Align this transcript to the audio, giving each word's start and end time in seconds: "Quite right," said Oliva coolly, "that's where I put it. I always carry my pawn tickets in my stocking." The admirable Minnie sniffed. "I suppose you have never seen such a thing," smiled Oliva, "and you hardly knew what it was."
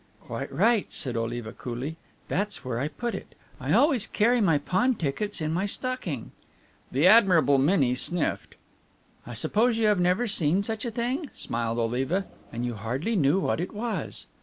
"Quite 0.21 0.51
right," 0.51 0.91
said 0.91 1.15
Oliva 1.15 1.53
coolly, 1.53 1.95
"that's 2.27 2.65
where 2.65 2.79
I 2.79 2.87
put 2.87 3.13
it. 3.13 3.35
I 3.59 3.71
always 3.73 4.07
carry 4.07 4.41
my 4.41 4.57
pawn 4.57 4.95
tickets 4.95 5.39
in 5.39 5.53
my 5.53 5.67
stocking." 5.67 6.31
The 6.91 7.05
admirable 7.05 7.59
Minnie 7.59 7.93
sniffed. 7.93 8.55
"I 9.27 9.35
suppose 9.35 9.77
you 9.77 9.85
have 9.85 9.99
never 9.99 10.25
seen 10.25 10.63
such 10.63 10.85
a 10.85 10.89
thing," 10.89 11.29
smiled 11.33 11.77
Oliva, 11.77 12.25
"and 12.51 12.65
you 12.65 12.73
hardly 12.73 13.15
knew 13.15 13.39
what 13.39 13.59
it 13.61 13.73
was." 13.75 14.25